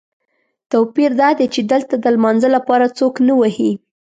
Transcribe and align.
توپیر 0.71 1.11
دادی 1.21 1.47
چې 1.53 1.61
دلته 1.71 1.95
د 1.99 2.05
لمانځه 2.15 2.49
لپاره 2.55 2.93
څوک 2.97 3.13
نه 3.27 3.33
وهي. 3.39 3.71